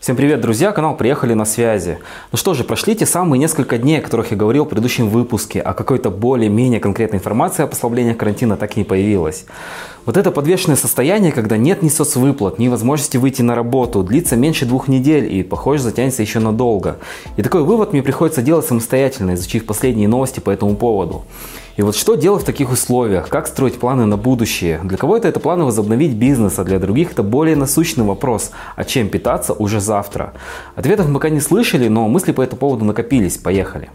[0.00, 0.70] Всем привет, друзья!
[0.70, 1.98] Канал «Приехали на связи».
[2.30, 5.60] Ну что же, прошли те самые несколько дней, о которых я говорил в предыдущем выпуске,
[5.60, 9.44] а какой-то более-менее конкретной информации о послаблениях карантина так и не появилось.
[10.06, 14.66] Вот это подвешенное состояние, когда нет ни соцвыплат, ни возможности выйти на работу, длится меньше
[14.66, 16.98] двух недель и, похоже, затянется еще надолго.
[17.36, 21.24] И такой вывод мне приходится делать самостоятельно, изучив последние новости по этому поводу.
[21.78, 23.28] И вот что делать в таких условиях?
[23.28, 24.80] Как строить планы на будущее?
[24.82, 29.08] Для кого-то это планы возобновить бизнес, а для других это более насущный вопрос, а чем
[29.08, 30.32] питаться уже завтра?
[30.74, 33.38] Ответов мы пока не слышали, но мысли по этому поводу накопились.
[33.38, 33.90] Поехали.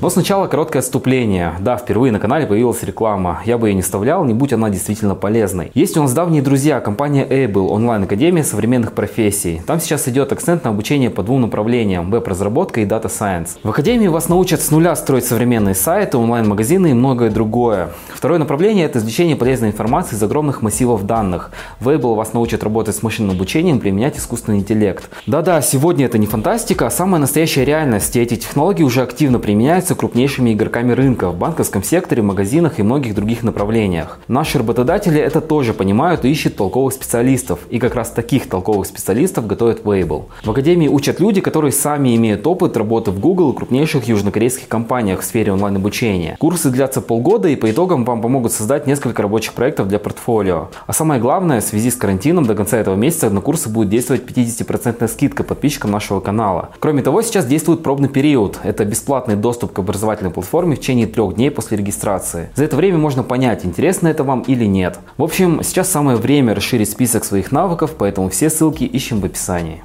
[0.00, 1.52] Но сначала короткое отступление.
[1.60, 3.42] Да, впервые на канале появилась реклама.
[3.44, 5.70] Я бы ее не вставлял, не будь она действительно полезной.
[5.74, 9.60] Есть у нас давние друзья, компания Able, онлайн-академия современных профессий.
[9.66, 13.58] Там сейчас идет акцент на обучение по двум направлениям– веб-разработка и Data Science.
[13.62, 17.90] В академии вас научат с нуля строить современные сайты, онлайн-магазины и многое другое.
[18.08, 21.50] Второе направление– это извлечение полезной информации из огромных массивов данных.
[21.78, 25.10] В Able вас научат работать с машинным обучением, применять искусственный интеллект.
[25.26, 28.16] Да-да, сегодня это не фантастика, а самая настоящая реальность.
[28.16, 32.82] И эти технологии уже активно применяются являются крупнейшими игроками рынка в банковском секторе, магазинах и
[32.82, 34.18] многих других направлениях.
[34.28, 37.58] Наши работодатели это тоже понимают и ищут толковых специалистов.
[37.70, 40.24] И как раз таких толковых специалистов готовят Weibo.
[40.44, 45.20] В Академии учат люди, которые сами имеют опыт работы в Google и крупнейших южнокорейских компаниях
[45.20, 46.36] в сфере онлайн-обучения.
[46.38, 50.68] Курсы длятся полгода и по итогам вам помогут создать несколько рабочих проектов для портфолио.
[50.86, 54.22] А самое главное, в связи с карантином до конца этого месяца на курсы будет действовать
[54.22, 56.68] 50% скидка подписчикам нашего канала.
[56.78, 58.58] Кроме того, сейчас действует пробный период.
[58.62, 62.50] Это бесплатный доступ к образовательной платформе в течение трех дней после регистрации.
[62.54, 64.98] За это время можно понять, интересно это вам или нет.
[65.16, 69.82] В общем, сейчас самое время расширить список своих навыков, поэтому все ссылки ищем в описании.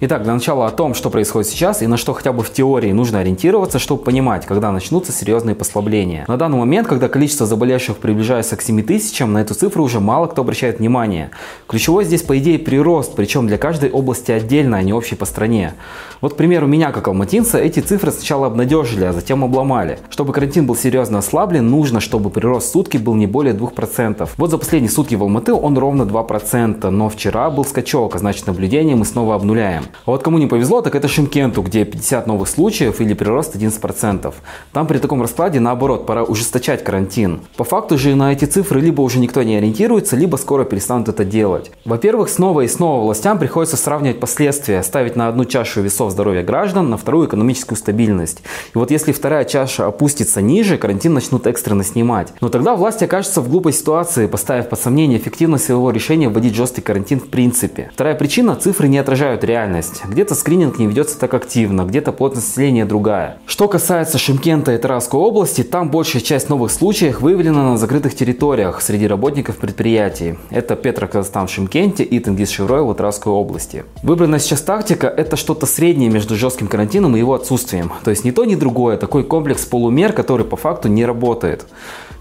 [0.00, 2.92] Итак, для начала о том, что происходит сейчас и на что хотя бы в теории
[2.92, 6.24] нужно ориентироваться, чтобы понимать, когда начнутся серьезные послабления.
[6.28, 10.28] На данный момент, когда количество заболевших приближается к 7 тысячам, на эту цифру уже мало
[10.28, 11.30] кто обращает внимание.
[11.66, 15.74] Ключевой здесь, по идее, прирост, причем для каждой области отдельно, а не общий по стране.
[16.20, 19.98] Вот, к примеру, меня, как алматинца, эти цифры сначала обнадежили, а затем обломали.
[20.10, 24.28] Чтобы карантин был серьезно ослаблен, нужно, чтобы прирост в сутки был не более 2%.
[24.36, 28.46] Вот за последние сутки в Алматы он ровно 2%, но вчера был скачок, а значит
[28.46, 29.87] наблюдение мы снова обнуляем.
[30.06, 34.34] А вот кому не повезло, так это Шимкенту, где 50 новых случаев или прирост 11%.
[34.72, 37.40] Там при таком раскладе наоборот, пора ужесточать карантин.
[37.56, 41.24] По факту же на эти цифры либо уже никто не ориентируется, либо скоро перестанут это
[41.24, 41.70] делать.
[41.84, 46.90] Во-первых, снова и снова властям приходится сравнивать последствия, ставить на одну чашу весов здоровья граждан,
[46.90, 48.42] на вторую экономическую стабильность.
[48.74, 52.32] И вот если вторая чаша опустится ниже, карантин начнут экстренно снимать.
[52.40, 56.82] Но тогда власти окажутся в глупой ситуации, поставив под сомнение эффективность своего решения вводить жесткий
[56.82, 57.90] карантин в принципе.
[57.94, 59.77] Вторая причина– цифры не отражают реальность.
[60.08, 63.38] Где-то скрининг не ведется так активно, где-то плотность населения другая.
[63.46, 68.80] Что касается Шимкента и Тарасской области, там большая часть новых случаев выявлена на закрытых территориях
[68.82, 70.38] среди работников предприятий.
[70.50, 73.84] Это Петроказахстан в Шимкенте и Тенгиз Шеврой в Тарасской области.
[74.02, 77.92] Выбранная сейчас тактика– это что-то среднее между жестким карантином и его отсутствием.
[78.04, 81.66] То есть ни то, ни другое, такой комплекс полумер, который по факту не работает.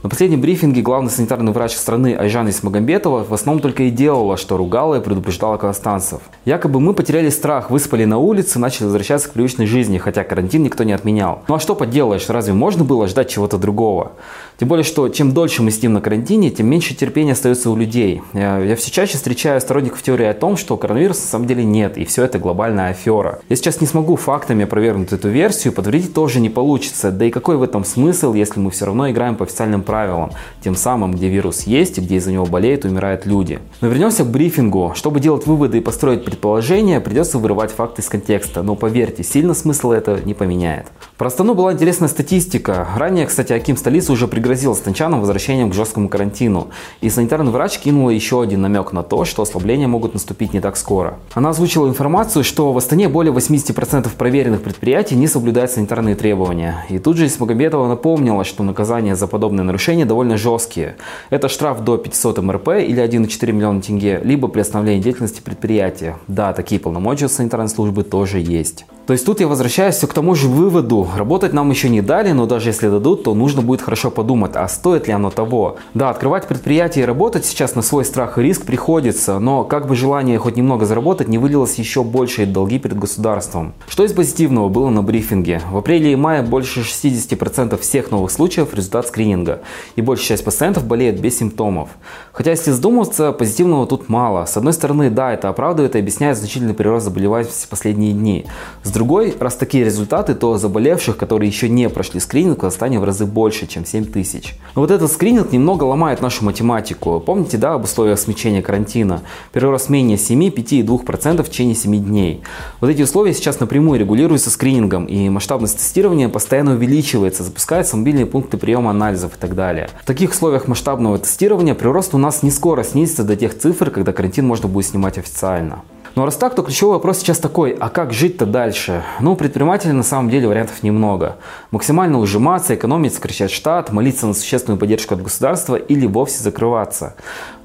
[0.03, 4.55] На последнем брифинге главный санитарный врач страны Айжан Исмагамбетова в основном только и делала, что
[4.55, 6.21] ругала и предупреждала казахстанцев.
[6.45, 10.83] Якобы мы потеряли страх, выспали на улице, начали возвращаться к привычной жизни, хотя карантин никто
[10.83, 11.43] не отменял.
[11.47, 14.11] Ну а что поделаешь, разве можно было ждать чего-то другого?
[14.57, 18.23] Тем более, что чем дольше мы сидим на карантине, тем меньше терпения остается у людей.
[18.33, 21.97] Я, я все чаще встречаю сторонников теории о том, что коронавируса на самом деле нет,
[21.97, 23.39] и все это глобальная афера.
[23.49, 27.11] Я сейчас не смогу фактами опровергнуть эту версию, подтвердить тоже не получится.
[27.11, 30.31] Да и какой в этом смысл, если мы все равно играем по официальным правилам,
[30.63, 33.59] тем самым, где вирус есть и где из-за него болеют и умирают люди.
[33.81, 34.93] Но вернемся к брифингу.
[34.95, 38.63] Чтобы делать выводы и построить предположения, придется вырывать факты из контекста.
[38.63, 40.87] Но поверьте, сильно смысл это не поменяет.
[41.17, 42.87] Про Астану была интересная статистика.
[42.95, 46.69] Ранее, кстати, Аким столицы уже пригрозил станчанам возвращением к жесткому карантину.
[47.01, 50.77] И санитарный врач кинула еще один намек на то, что ослабления могут наступить не так
[50.77, 51.19] скоро.
[51.33, 56.85] Она озвучила информацию, что в Астане более 80% проверенных предприятий не соблюдают санитарные требования.
[56.87, 60.95] И тут же Исмагомбетова напомнила, что наказания за подобные нарушения довольно жесткие.
[61.29, 66.15] Это штраф до 500 МРП или 1,4 миллиона тенге, либо приостановление деятельности предприятия.
[66.29, 68.85] Да, такие полномочия санитарной службы тоже есть.
[69.07, 71.07] То есть тут я возвращаюсь все к тому же выводу.
[71.15, 74.67] Работать нам еще не дали, но даже если дадут, то нужно будет хорошо подумать, а
[74.67, 75.77] стоит ли оно того.
[75.93, 79.95] Да, открывать предприятие и работать сейчас на свой страх и риск приходится, но как бы
[79.95, 83.73] желание хоть немного заработать не вылилось еще большие долги перед государством.
[83.87, 85.61] Что из позитивного было на брифинге?
[85.71, 89.61] В апреле и мае больше 60% всех новых случаев результат скрининга,
[89.95, 91.91] и большая часть пациентов болеет без симптомов.
[92.33, 94.43] Хотя если задуматься, позитивного тут мало.
[94.43, 98.45] С одной стороны, да, это оправдывает и объясняет значительный прирост заболеваемости в последние дни.
[98.83, 103.03] С другой, раз такие результаты, то заболевших, которые еще не прошли скрининг, в Казахстане в
[103.03, 104.55] разы больше, чем 7 тысяч.
[104.73, 107.19] Но вот этот скрининг немного ломает нашу математику.
[107.19, 109.21] Помните, да, об условиях смягчения карантина?
[109.51, 112.41] Прирост менее 7, 5 и 2% в течение 7 дней.
[112.81, 118.57] Вот эти условия сейчас напрямую регулируются скринингом, и масштабность тестирования постоянно увеличивается, запускаются мобильные пункты
[118.57, 119.89] приема анализов и так далее.
[120.01, 124.11] В таких условиях масштабного тестирования прирост у нас не скоро снизится до тех цифр, когда
[124.11, 125.83] карантин можно будет снимать официально.
[126.15, 129.03] Но раз так, то ключевой вопрос сейчас такой, а как жить-то дальше?
[129.19, 131.37] Ну, предпринимателей на самом деле вариантов немного.
[131.71, 137.15] Максимально ужиматься, экономить, сокращать штат, молиться на существенную поддержку от государства или вовсе закрываться.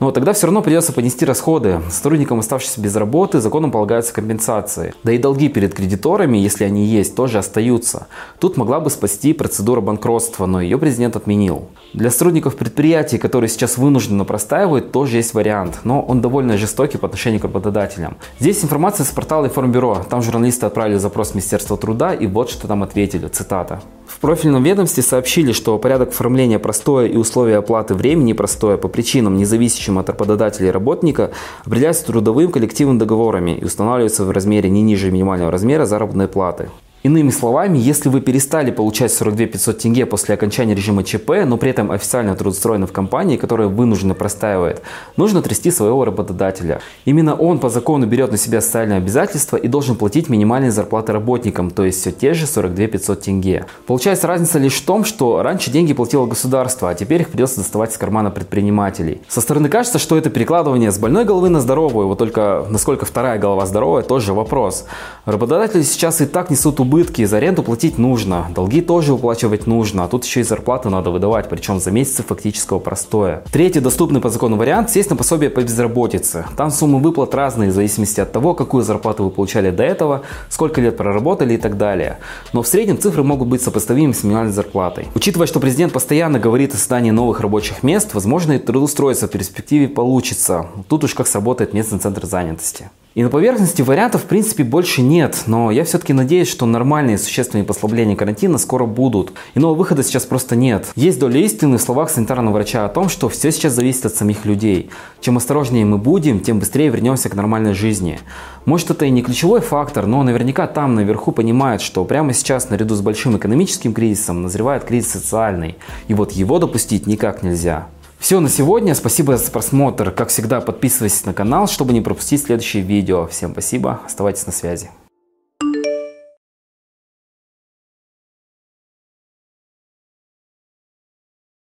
[0.01, 1.81] Но тогда все равно придется понести расходы.
[1.91, 4.95] Сотрудникам, оставшимся без работы, законом полагаются компенсации.
[5.05, 8.07] Да и долги перед кредиторами, если они есть, тоже остаются.
[8.39, 11.69] Тут могла бы спасти процедура банкротства, но ее президент отменил.
[11.95, 17.07] Для сотрудников предприятий, которые сейчас вынужденно простаивают, тоже есть вариант, но он довольно жестокий по
[17.07, 18.17] отношению к работодателям.
[18.41, 20.05] Здесь информация с портала Информбюро.
[20.09, 23.29] Там журналисты отправили запрос в Министерство труда и вот что там ответили.
[23.29, 23.81] Цитата.
[24.07, 29.37] В профильном ведомстве сообщили, что порядок оформления простое и условия оплаты времени простое по причинам,
[29.37, 31.31] независящим от работодателя и работника,
[31.65, 36.69] определяются трудовым коллективным договорами и устанавливаются в размере не ниже минимального размера заработной платы.
[37.03, 41.71] Иными словами, если вы перестали получать 42 500 тенге после окончания режима ЧП, но при
[41.71, 44.83] этом официально трудоустроены в компании, которая вынужденно простаивает,
[45.17, 46.81] нужно трясти своего работодателя.
[47.05, 51.73] Именно он по закону берет на себя социальные обязательства и должен платить минимальные зарплаты работникам,
[51.73, 53.67] то есть все те же 42 500 тенге.
[53.89, 57.91] Получается разница лишь в том, что раньше деньги платило государство, а теперь их придется доставать
[57.91, 59.23] из кармана предпринимателей.
[59.27, 63.41] Со стороны кажется, что это перекладывание с больной головы на здоровую, вот только насколько вторая
[63.41, 64.85] голова здоровая, тоже вопрос.
[65.25, 70.05] Работодатели сейчас и так несут убытки убытки, за аренду платить нужно, долги тоже уплачивать нужно,
[70.05, 73.43] а тут еще и зарплату надо выдавать, причем за месяцы фактического простоя.
[73.51, 76.45] Третий доступный по закону вариант– сесть на пособие по безработице.
[76.55, 80.83] Там суммы выплат разные в зависимости от того, какую зарплату вы получали до этого, сколько
[80.83, 82.19] лет проработали и так далее.
[82.53, 85.07] Но в среднем цифры могут быть сопоставимы с минимальной зарплатой.
[85.15, 89.89] Учитывая, что президент постоянно говорит о создании новых рабочих мест, возможно и трудоустроиться в перспективе
[89.89, 90.67] получится.
[90.89, 92.91] Тут уж как сработает местный центр занятости.
[93.15, 97.65] И на поверхности вариантов в принципе больше нет, но я все-таки надеюсь, что нормальные существенные
[97.65, 99.35] послабления карантина скоро будут.
[99.55, 100.91] Иного выхода сейчас просто нет.
[100.97, 104.47] Есть доля истины в словах санитарного врача о том, что все сейчас зависит от самих
[104.47, 104.89] людей.
[105.21, 108.19] Чем осторожнее мы будем, тем быстрее вернемся к нормальной жизни.
[108.65, 112.95] Может это и не ключевой фактор, но наверняка там наверху понимают, что прямо сейчас наряду
[112.95, 115.77] с большим экономическим кризисом назревает кризис социальный.
[116.09, 117.89] И вот его допустить никак нельзя.
[118.23, 118.95] Все на сегодня.
[118.95, 120.13] Спасибо за просмотр.
[120.13, 123.27] Как всегда, подписывайтесь на канал, чтобы не пропустить следующие видео.
[123.27, 123.99] Всем спасибо.
[124.07, 124.91] Оставайтесь на связи.